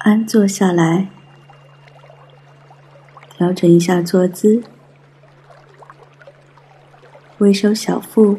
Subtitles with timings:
[0.00, 1.10] 安坐下来，
[3.28, 4.62] 调整一下坐姿，
[7.36, 8.38] 微收小腹，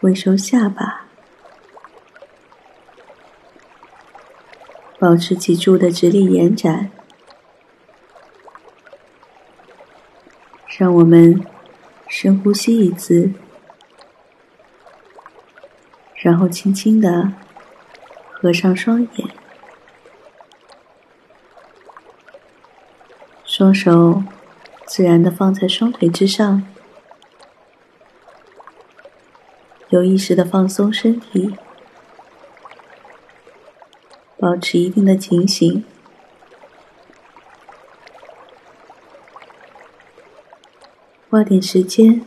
[0.00, 1.06] 微收下巴，
[4.98, 6.90] 保持脊柱的直立延展。
[10.76, 11.42] 让我们
[12.08, 13.32] 深呼吸一次，
[16.16, 17.32] 然后轻轻的
[18.44, 19.28] 合上双眼，
[23.42, 24.22] 双手
[24.84, 26.62] 自然的放在双腿之上，
[29.88, 31.56] 有意识的放松身体，
[34.36, 35.82] 保持一定的警醒。
[41.30, 42.20] 花点时间，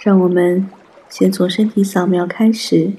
[0.00, 0.68] 让我们
[1.08, 2.92] 先从身体扫描开始，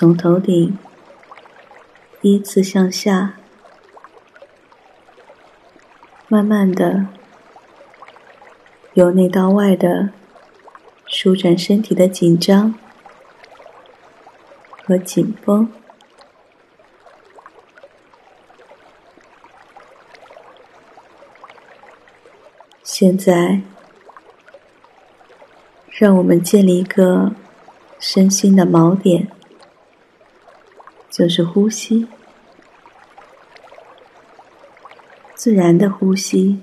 [0.00, 0.78] 从头顶
[2.20, 3.34] 依次向下，
[6.28, 7.08] 慢慢的
[8.92, 10.10] 由内到外的
[11.04, 12.76] 舒展身体的紧张
[14.84, 15.68] 和紧绷。
[22.84, 23.62] 现在，
[25.88, 27.32] 让我们建立一个
[27.98, 29.28] 身心的锚点，
[31.18, 32.06] 就是呼吸，
[35.34, 36.60] 自然的呼吸，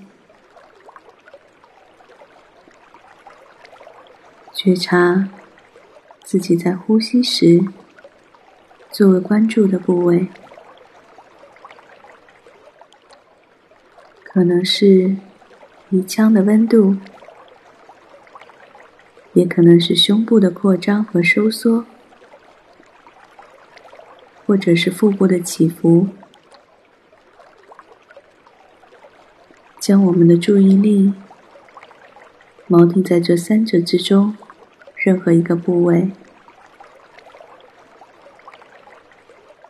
[4.54, 5.28] 觉察
[6.24, 7.60] 自己在呼吸时
[8.90, 10.28] 作为关注的部位，
[14.22, 15.16] 可能是。
[15.88, 16.96] 鼻腔的温度，
[19.34, 21.86] 也可能是胸部的扩张和收缩，
[24.46, 26.08] 或者是腹部的起伏。
[29.78, 31.12] 将我们的注意力
[32.68, 34.36] 锚定在这三者之中
[34.94, 36.10] 任何一个部位，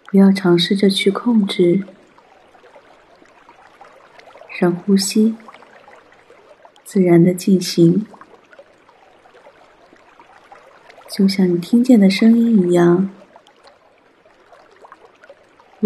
[0.06, 1.84] 不要尝试着去控制，
[4.58, 5.36] 让呼吸。
[6.82, 8.06] 自然的进行，
[11.10, 13.10] 就像你听见的声音一样，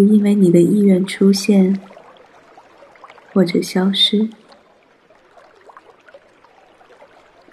[0.01, 1.79] 不因为你的意愿出现
[3.35, 4.31] 或者消失，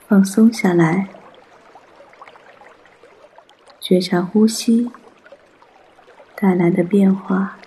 [0.07, 1.09] 放松下来，
[3.81, 4.89] 觉察呼吸
[6.37, 7.57] 带来的变化。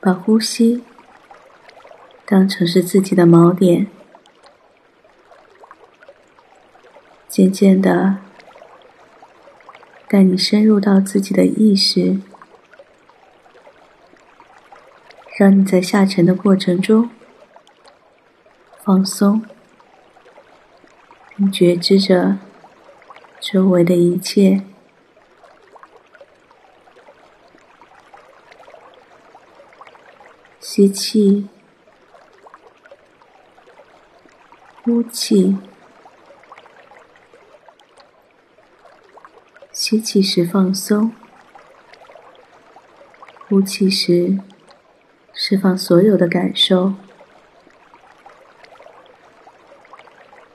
[0.00, 0.84] 把呼吸
[2.24, 3.88] 当成是自己的锚点，
[7.26, 8.18] 渐渐的
[10.12, 12.20] 带你深入到自己的意识，
[15.38, 17.08] 让你在下沉的过程中
[18.84, 19.42] 放松，
[21.34, 22.36] 并觉知着
[23.40, 24.62] 周围的一切。
[30.60, 31.48] 吸气，
[34.84, 35.56] 呼气。
[39.92, 41.12] 吸气时放松，
[43.46, 44.38] 呼气时
[45.34, 46.94] 释放所有的感受。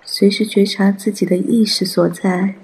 [0.02, 2.56] 随时觉察自己的意识所在，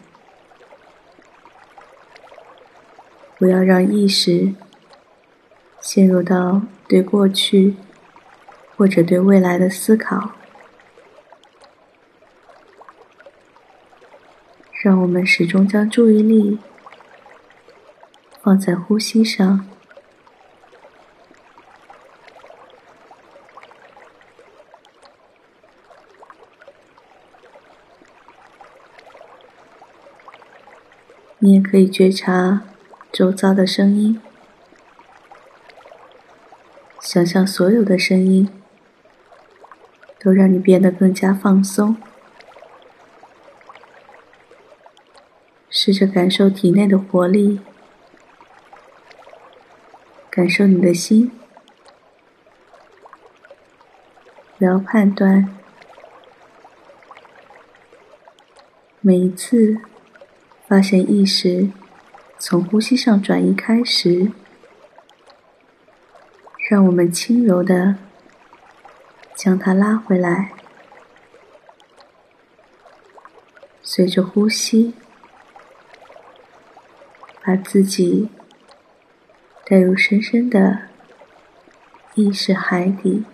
[3.37, 4.55] 不要让意识。
[5.79, 7.75] 陷入到对过去
[8.75, 10.31] 或者对未来的思考，
[14.83, 16.59] 让我们始终将注意力
[18.41, 19.65] 放在呼吸上。
[31.39, 32.63] 你也可以觉察
[33.09, 34.21] 周遭的声音。
[36.99, 38.49] 想象所有的声音
[40.19, 41.95] 都让你变得更加放松，
[45.85, 47.59] 试着感受体内的活力，
[50.29, 51.29] 感受你的心，
[54.57, 55.53] 不要判断。
[59.01, 59.77] 每一次
[60.69, 61.67] 发现意识
[62.39, 64.31] 从呼吸上转移开时。
[66.69, 67.97] 让我们轻柔的
[69.35, 70.53] 将它拉回来，
[73.81, 74.93] 随着呼吸，
[77.45, 78.29] 把自己
[79.65, 80.83] 带入深深的
[82.15, 83.25] 意识海底。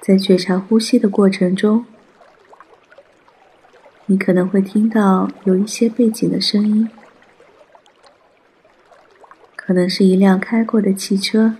[0.00, 1.84] 在觉察呼吸的过程中，
[4.06, 6.88] 你可能会听到有一些背景的声音，
[9.56, 11.56] 可能是一辆开过的汽车，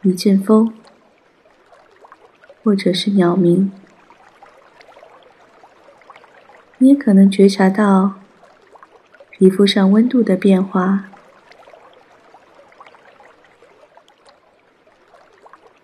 [0.00, 0.72] 一阵风，
[2.66, 3.70] 或者是鸟鸣。
[6.78, 8.14] 你也可能觉察到
[9.30, 11.04] 皮肤上温度的变化。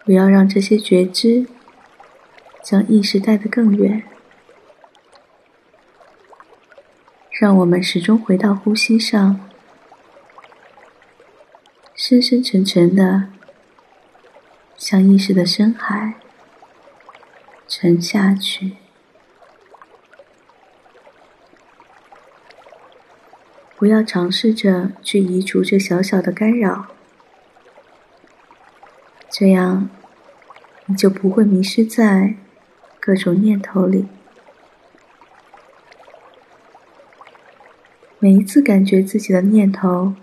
[0.04, 1.46] 不要让这些觉知
[2.64, 4.02] 将意识带得更远，
[7.30, 9.48] 让我们始终回到呼吸上，
[11.94, 13.28] 深深沉沉的
[14.76, 16.14] 向意识的深海
[17.74, 18.72] 沉下去。
[23.78, 26.88] 不要尝试着去移除这小小的干扰。
[29.30, 29.88] 这样，
[30.84, 32.34] 你就不会迷失在
[33.00, 34.06] 各种念头里。
[38.18, 40.14] 每一次感觉自己的念头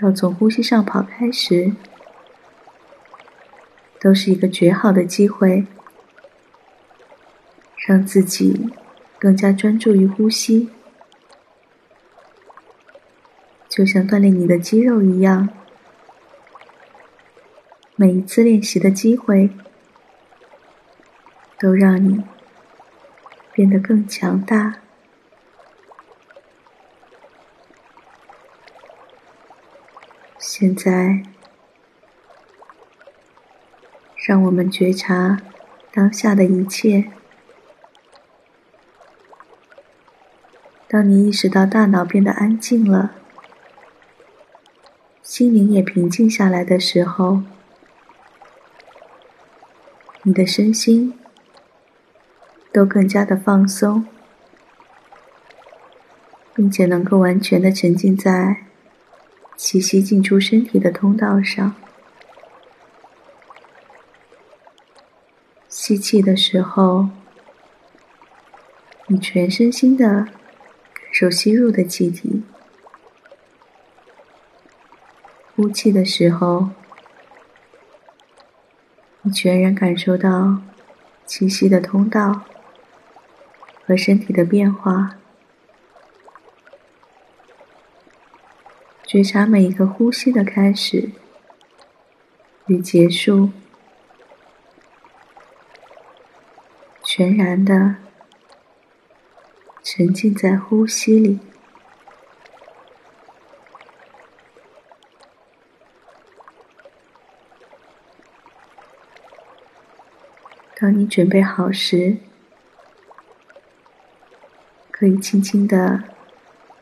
[0.00, 1.72] 要从呼吸上跑开时，
[3.98, 5.66] 都是一个绝好的机会，
[7.86, 8.70] 让自己
[9.18, 10.70] 更加专注于呼吸，
[13.68, 15.50] 就像锻炼你的肌肉一样。
[17.94, 19.50] 每一次练习的机会，
[21.58, 22.24] 都让你
[23.52, 24.76] 变得更强大。
[30.38, 31.22] 现在，
[34.16, 35.42] 让我们觉察
[35.92, 37.12] 当下的一切。
[40.94, 43.16] 当你意识到大脑变得安静了，
[45.24, 47.42] 心灵也平静下来的时候。
[50.22, 51.18] 你的身心
[52.72, 54.06] 都更加的放松，
[56.54, 58.58] 并且能够完全的沉浸在
[59.56, 61.74] 气息进出身体的通道上。
[65.68, 67.08] 吸气的时候，
[69.08, 70.28] 你全身心的
[71.14, 72.42] 手吸入的气体；
[75.54, 76.70] 呼气的时候。
[79.22, 80.60] 你全然感受到
[81.24, 82.42] 气息的通道
[83.86, 85.16] 和身体的变化，
[89.06, 91.12] 觉察每一个呼吸的开始
[92.66, 93.50] 与结束，
[97.04, 97.94] 全然的
[99.96, 101.38] 沉浸在呼吸里。
[110.74, 112.16] 当你准备好时，
[114.90, 116.02] 可以轻轻的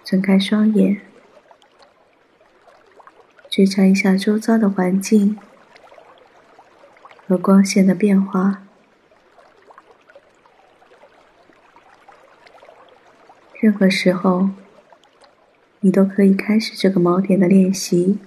[0.02, 1.02] 睁开双眼，
[3.50, 5.38] 觉察一下周遭的环境
[7.28, 8.62] 和光线的变化。
[13.62, 14.50] 任何时候，
[15.78, 18.18] 你都可以开始这个锚点的练习。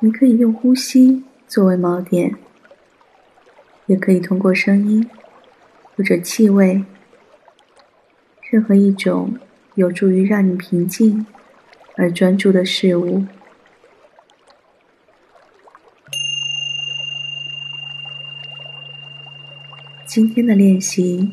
[0.00, 2.36] 你可以用呼吸作为锚点。
[3.86, 5.08] 也可以通过声音
[5.94, 6.84] 或者气味，
[8.50, 9.38] 任何一种
[9.76, 11.24] 有助于让你平静
[11.96, 13.24] 而专注的事物。
[20.04, 21.32] 今天的练习